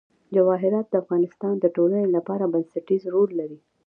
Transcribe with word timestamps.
جواهرات 0.35 0.87
د 0.89 0.95
افغانستان 1.03 1.53
د 1.59 1.65
ټولنې 1.75 2.07
لپاره 2.15 2.51
بنسټيز 2.53 3.01
رول 3.13 3.29
لري. 3.39 3.59